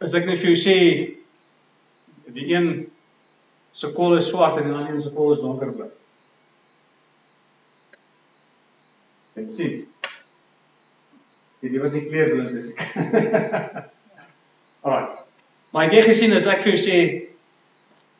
[0.00, 0.76] as ek nou vir jou sê
[2.36, 2.70] die een
[3.76, 5.90] se kol is swart en die ander een se kol is donkerblou.
[9.36, 9.82] En sien.
[11.60, 12.72] Jy weet wat die kleurblind is.
[14.86, 15.06] Alraai.
[15.74, 16.98] Maar het gesien as ek vir jou sê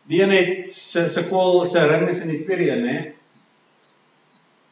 [0.06, 3.00] die een het se se kol se ring is in die tweede een, hè.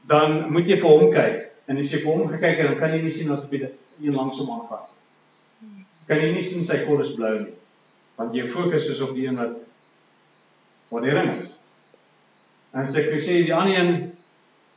[0.09, 1.40] Dan moet jy vir hom kyk.
[1.66, 3.64] En as jy vir hom gekyk het, dan kan jy nie sien wat op die
[3.64, 4.88] een langs hom aangaan.
[6.09, 7.55] Kan jy nie sien sy kol is blou nie.
[8.18, 9.57] Want jou fokus is op die een wat
[10.92, 11.55] wat die ring is.
[12.75, 13.94] En as ek jou sê die ander een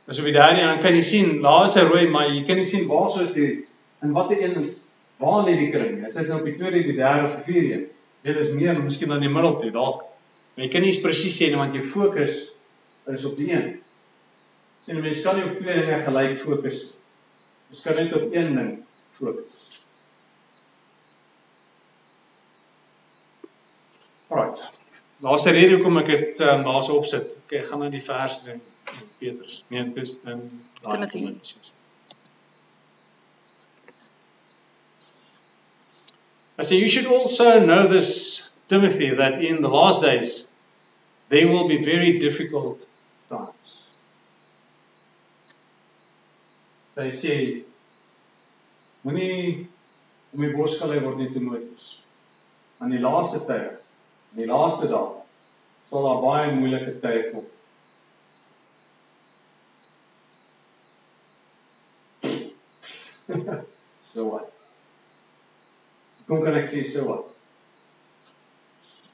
[0.08, 2.42] is op die derde een, dan kan jy sien daar is 'n rooi, maar jy
[2.48, 3.66] kan nie sien waar sou is die
[4.02, 4.74] in watter een
[5.18, 6.06] waar lê die kring?
[6.06, 7.86] Is dit nou op die tweede, die derde of die vierde een?
[8.22, 10.07] Dit is meer miskien aan die middel toe dalk.
[10.58, 12.38] Maar jy kan nie presies sê nie want jou fokus
[13.12, 13.76] is op die een.
[14.82, 16.80] Sien mense kan nie op twee dinge gelyk fokus.
[17.70, 18.72] Jy kan net op een ding
[19.20, 19.76] fokus.
[24.34, 24.64] Right.
[25.22, 27.38] Laaste rede hoekom ek dit um, daarso opsit.
[27.44, 28.58] Okay, gaan na die vers ding
[29.22, 29.62] Petrus.
[29.70, 30.42] Nee, dit is in.
[30.82, 31.72] Timoteus.
[36.58, 40.47] I say you should also know this Timothy that in the last days
[41.28, 42.86] there will be very difficult
[43.28, 43.74] times.
[46.98, 47.34] Hy sê
[49.04, 49.68] moenie
[50.34, 51.92] om die bos gelei word nie Timoteus.
[52.82, 53.68] Aan die laaste tye,
[54.32, 55.14] in die laaste dae
[55.88, 57.46] sal daar baie moeilike tye kom.
[64.12, 64.50] so wat.
[66.26, 67.26] Kom kan ek sê so wat.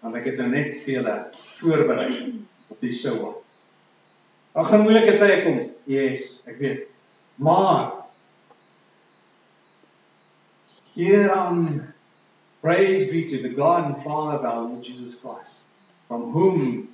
[0.01, 1.17] Want ek het nou net vir julle
[1.65, 3.41] voorberei op die so wat.
[4.55, 5.61] Daar gaan moeilike tye kom.
[5.91, 6.87] Yes, ek weet.
[7.43, 7.91] Maar
[10.95, 11.67] hieraan
[12.63, 15.67] praise be to the God and Father of our Lord Jesus Christ,
[16.07, 16.89] from whom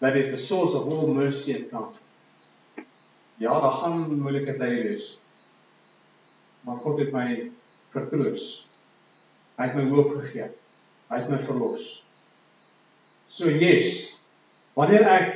[0.00, 2.02] that is the source of all mercy and comfort.
[3.38, 5.18] Ja, daar gaan moeilike tye wees.
[6.66, 7.50] Maar God het my
[7.94, 8.66] vertroos.
[9.56, 10.50] Hy het my hoop gegee.
[11.08, 12.07] Hy het my verlos.
[13.38, 14.18] So yes,
[14.74, 15.28] wanneer ek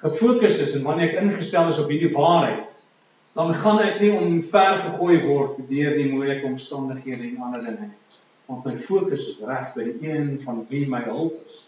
[0.00, 2.62] gefokus is en wanneer ek ingestel is op hierdie waarheid,
[3.36, 7.98] dan gaan ek nie omver gegooi word deur die moeilike omstandighede en ander dinge nie.
[8.46, 11.58] Want my fokus is reg by die een van wie my hulp is.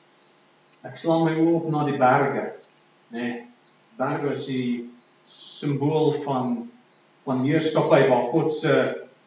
[0.88, 2.46] Ek slaan my oë op na die berge,
[3.12, 3.18] nê.
[3.18, 3.34] Nee,
[4.00, 4.68] berge is die
[5.28, 6.62] simbool van
[7.28, 8.72] van heerskappy waar God se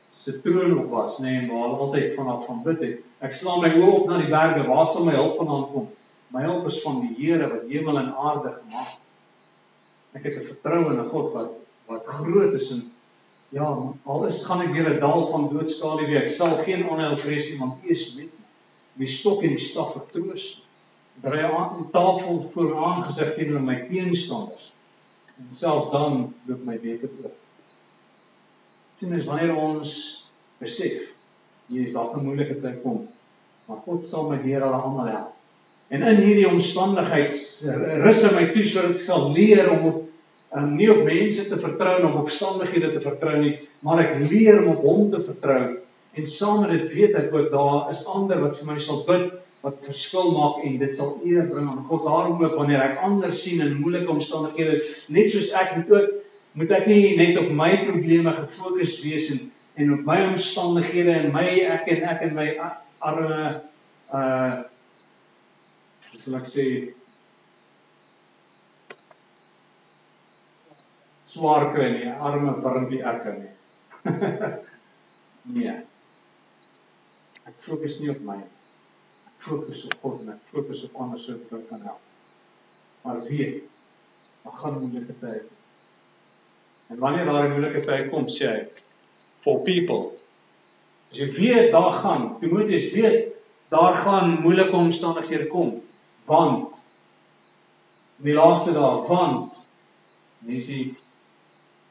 [0.10, 3.06] se troon op was, nê, nee, waar hy altyd vanaf van bid het.
[3.30, 5.88] Ek slaan my oë op na die berge, waar sal my hulp vandaan kom?
[6.34, 9.04] My hulp is van die Here wat hemel en aarde gemaak het.
[10.20, 11.52] Ek het 'n vertroue in 'n God wat
[11.88, 12.92] wat groot is en
[13.50, 13.68] ja,
[14.04, 17.60] al is gaan ek deur 'n dal van doodskade, ek sal geen onheil vrees nie
[17.60, 18.46] want U is met my.
[18.98, 20.64] My stok en die staf vertroos.
[21.22, 24.74] Berei aan 'n tafel voor my aangesig teenoor my teenstanders.
[25.38, 27.32] En selfs dan loop my weke oor.
[28.98, 29.92] Sien mens wanneer ons
[30.60, 31.14] besef
[31.68, 33.08] hier is dalk 'n moeilike tyd kom,
[33.66, 35.37] maar God sal my deur hulle almal help.
[35.94, 40.04] En in hierdie omstandighede rus hy my toe sodat ek sal leer om op
[40.58, 43.54] um, nie op mense te vertrou of op omstandighede te vertrou nie,
[43.86, 45.62] maar ek leer om op Hom te vertrou.
[46.18, 49.30] En saam met dit weet ek ook daar is ander wat vir my sal bid
[49.64, 52.06] wat verskil maak en dit sal eer bring aan God.
[52.06, 56.16] Daarom ook wanneer ek ander sien in moeilike omstandighede is, net soos ek moet ook
[56.58, 59.46] moet ek nie net op my probleme gefokus wees en
[59.78, 62.48] en op my omstandighede en my ek en ek en my
[63.06, 63.44] arme
[64.10, 64.66] uh
[66.28, 66.64] sal ek sê
[71.32, 73.54] swaar kry nie, arme warmpie erke nie.
[75.56, 75.76] nee.
[77.48, 78.50] Ek fokus nie op my nie.
[79.30, 82.04] Ek fokus op God en ek fokus op ander se wat kan help.
[83.06, 83.64] Maar weet,
[84.44, 85.46] daar gaan moeilike tye.
[86.92, 88.62] En wanneer daar 'n moeilike tyd kom, sê hy
[89.40, 90.12] for people.
[91.08, 93.36] As jy weet daar gaan, Timoteus weet
[93.72, 95.78] daar gaan moeilike omstandighede kom
[96.28, 96.76] want.
[98.20, 99.68] In die laaste dae want.
[100.46, 100.80] Mense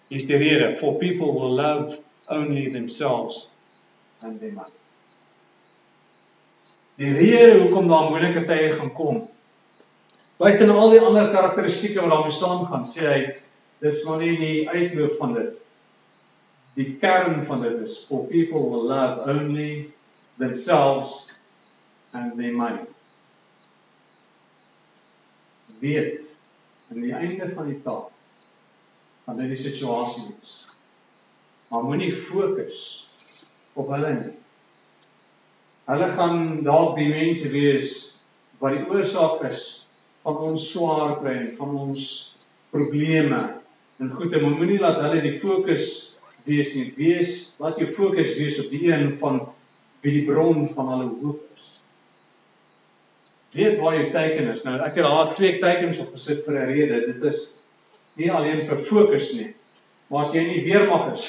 [0.09, 0.75] is die rede.
[0.77, 3.55] For people will love only themselves
[4.23, 4.73] and their money.
[6.97, 9.25] Die rede hoekom daar moeilike tye gaan kom.
[10.41, 13.21] Buite al die ander karakteristikke wat daarmee saamgaan, sê hy
[13.85, 15.63] dis maar nie die uitloop van dit.
[16.77, 19.87] Die kern van dit is for people will love only
[20.41, 21.33] themselves
[22.13, 22.85] and their money
[25.81, 26.23] weet
[26.91, 28.13] aan die einde van die taak
[29.27, 30.55] van hierdie situasie wees.
[31.69, 32.83] Maar moenie fokus
[33.75, 34.35] op hulle nie.
[35.87, 37.97] Hulle gaan dalk die mense wees
[38.61, 39.67] wat die oorsaak is
[40.23, 42.07] van ons swaar kry en van ons
[42.73, 43.41] probleme.
[44.03, 45.91] En goed, jy moenie laat hulle die fokus
[46.47, 46.89] wees nie.
[46.99, 49.43] Wees laat jou fokus wees op die een van
[50.05, 51.43] wie die bron van alle hoop
[53.51, 54.63] weet waar jou teiken is.
[54.63, 57.13] Nou ek het daar twee teikens op gesit vir 'n rede.
[57.13, 57.57] Dit is
[58.15, 59.55] nie alleen vir fokus nie.
[60.09, 61.27] Maar as jy nie weermag is,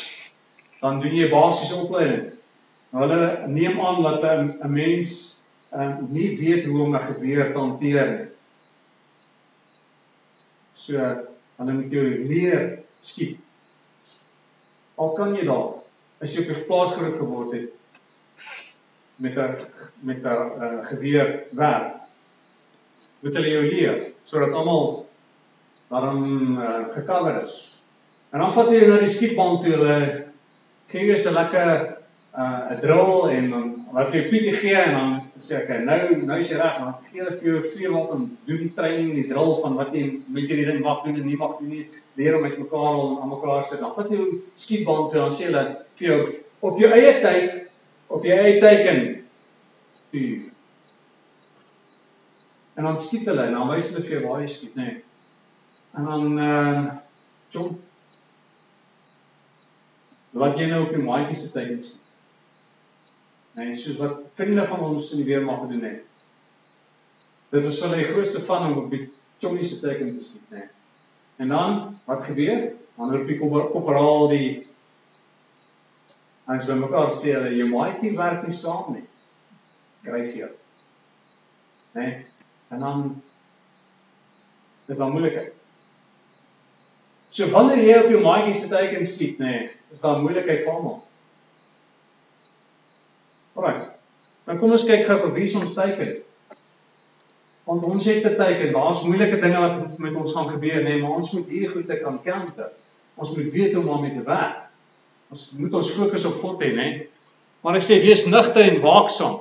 [0.81, 2.31] dan doen jy basiese opleiding.
[2.91, 5.41] Nou hulle neem aan dat 'n mens
[5.73, 8.27] um, nie weet hoe om 'n gebeure te hanteer nie.
[10.73, 10.97] So
[11.57, 13.39] hulle moet jou leer skiet.
[14.95, 15.83] Al kan jy daar
[16.21, 17.69] as jy op 'n plaas groot geword het
[19.17, 19.55] met 'n
[19.99, 21.96] met 'n uh, geweer werk
[23.27, 23.97] moet hulle jou leer
[24.27, 24.87] sodat almal
[25.91, 27.59] daarom uh, gekover is.
[28.31, 29.99] En dan vat jy na die skietbaan toe hulle
[30.91, 35.13] gee jy 'n lekker 'n uh, drill en dan wat jy PT gee en dan
[35.39, 38.25] sê ek nou nou is jy reg maar gee hulle vir jou vier wat om
[38.47, 41.39] doen die training die drill van wat jy met hierdie ding mag doen en nie
[41.39, 41.87] mag doen nie.
[42.17, 43.79] Leer om met mekaar om aan mekaar sit.
[43.79, 45.63] Dan vat jy skietbaan toe dan sê hulle
[45.99, 46.19] vir jou
[46.59, 47.63] op jou eie tyd
[48.07, 49.01] op jou eie teken
[50.11, 50.46] vuur
[52.77, 54.87] En dan skiet hulle en dan wys hulle vir jou waar jy skiet, nê.
[54.91, 55.03] Nee.
[55.97, 56.81] En dan uh,
[57.53, 57.79] jump.
[60.37, 62.03] Wat jy nou op die maatjie se tyd skiet.
[63.57, 66.03] Nee, soos wat vriende van ons in die weermag gedoen het.
[67.49, 69.07] Dit was vir hulle die grootste van om op die
[69.41, 70.67] chommy se teken te skiet, nee.
[71.41, 72.67] En dan wat gebeur?
[72.97, 74.47] Dan roep die korporaal die
[76.47, 79.03] Ons by mekaar sê hulle jou maatjie werk nie saam nie.
[80.05, 80.47] Kryg jou.
[81.97, 82.13] Nee.
[82.67, 83.21] En dan
[84.85, 85.53] dis dan moeilikheid.
[87.29, 90.71] So wanneer jy op jou maatjie se teken skiet, nê, nee, is daar moeilikheid vir
[90.73, 91.01] almal.
[93.57, 93.89] Alraai.
[94.47, 96.15] Dan kom ons kyk gou op wie ons teiken.
[97.67, 101.01] Want ons het 'n teiken, daar's moeilike dinge wat met ons gaan gebeur, nê, nee,
[101.01, 102.71] maar ons moet hierdie goeie kan counter.
[103.15, 104.69] Ons moet weet hoe om daarmee te werk.
[105.29, 106.87] Ons moet ons fokus op God hê, nê.
[107.61, 109.39] Maar ek sê wees nugter en waaksaam.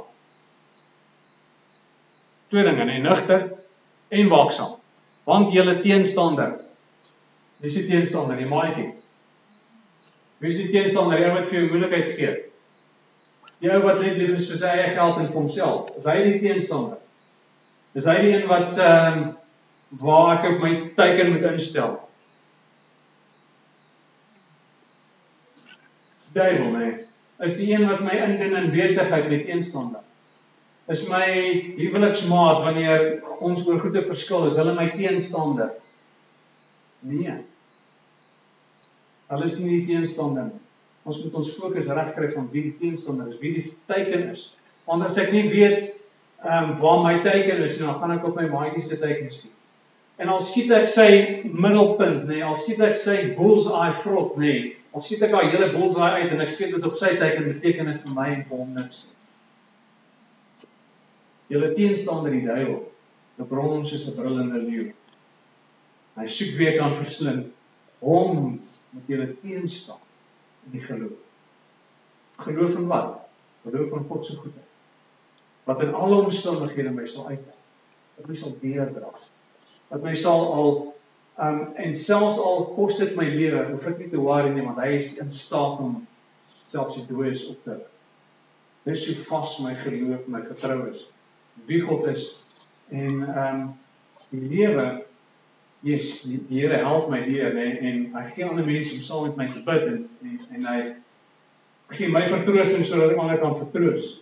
[2.56, 3.42] Twee dinge, nê, nugter
[4.08, 4.78] en waaksaam.
[5.28, 6.54] Want julle teenstander
[7.60, 8.38] Wie is die teenstander?
[8.40, 8.94] Die maatjie.
[10.40, 11.20] Wie is die teenstander?
[11.20, 12.30] Die ou wat vir jou moeilikheid gee.
[13.60, 15.92] Die ou wat net lief is vir sy eie geld en vir homself.
[16.00, 16.96] Is hy die teenstander?
[17.92, 19.28] Is hy die een wat ehm um,
[20.00, 21.92] waar ek op my teiken moet instel?
[26.32, 26.96] Duiwel, nee.
[27.44, 30.05] Is die een wat my indien in besigheid met teenstander.
[30.86, 31.26] Is my
[31.80, 33.06] huweliksmaat wanneer
[33.42, 35.72] ons oor goeie verskil, is hulle my teenstander.
[37.06, 37.34] Nee.
[39.32, 40.62] Hulle is nie die teenstander nie.
[41.06, 44.52] Ons moet ons fokus regkry van wie die teenstander is, wie die teiken is.
[44.86, 45.92] Want as ek nie weet
[46.46, 49.54] ehm um, waar my teiken is, dan gaan ek op my maatjie se teiken skiet.
[50.22, 51.08] En al skiet ek sy
[51.50, 54.52] middelpunt, nê, nee, al skiet ek sy bullseye vrot, nê.
[54.54, 57.50] Nee, al skiet ek haar hele bullseye uit en ek skiet dit op sy teiken,
[57.56, 59.08] beteken dit vir my en vir hom niks.
[61.52, 62.80] Julle teenstander die duiwel,
[63.36, 64.88] die bron ons soos 'n brullende leeu.
[66.16, 67.52] Hy soek wie kan verslind.
[68.00, 70.02] Hom moet jy teenstaan
[70.66, 71.20] in die geloof.
[72.36, 73.20] Geloof in wat?
[73.64, 74.72] Geloof in God se goedheid.
[75.64, 77.62] Wat in alle omstandighede my sal uithelp.
[78.16, 79.10] Dat my sal deurdra.
[79.88, 80.70] Dat my sal al
[81.46, 84.80] um en selfs al kos dit my lewe, hoef ek nie te worry nie want
[84.80, 85.98] hy is in staat om
[86.68, 87.76] selfs die dooies op te
[88.86, 91.08] Dis so vas my geloof, my vertrou is.
[91.64, 92.40] Wie God is
[92.88, 93.78] en um
[94.28, 95.04] die lewe
[95.80, 99.36] Jesus, die, Here help my deur en en hy gee ander mense om saam met
[99.40, 100.78] my te bid en en, en hy
[101.96, 104.16] gee my vertroosting sodat ek ander kan vertroos.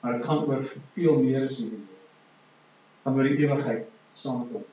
[0.00, 1.92] Maar dit gaan oor veel meer as dit.
[3.04, 3.86] Gaan oor die ewigheid
[4.18, 4.66] saam met hom.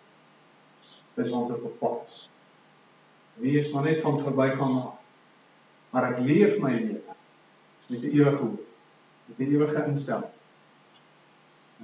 [1.15, 2.25] Dis wat op pad is.
[3.43, 4.89] Nie is maar net van verbygaan na
[5.91, 6.99] maar ek leef my lewe
[7.91, 8.59] met 'n ewige hoop,
[9.25, 10.35] met 'n ewige instelling.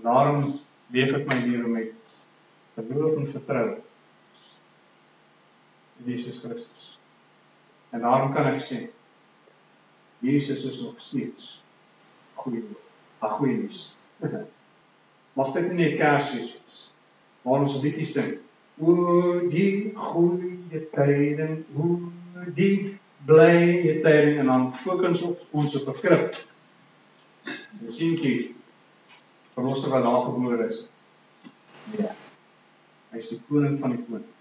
[0.01, 0.59] Daarom
[0.93, 2.15] leef ek my lewe met
[2.77, 3.67] geloof en vertrou
[5.97, 6.99] in Jesus Christus.
[7.89, 8.83] En daarom kan ek sê
[10.21, 11.61] Jesus is nog steeds
[12.33, 12.63] goeie.
[13.19, 13.95] Ag goeie nuus.
[15.37, 16.77] Mag dit nie 'n Kersfees wees
[17.41, 18.37] waar ons 'n liedjie sing.
[18.77, 18.93] O
[19.49, 22.11] die goeie tyding, o
[22.53, 26.37] die blye tyding en dan fokus op ons op 'n krib.
[27.81, 28.56] Dis seentjie
[29.57, 30.87] verlosser wat daar gebore is.
[31.97, 32.13] Ja.
[33.09, 34.36] Hy is die koning van die koninkryk.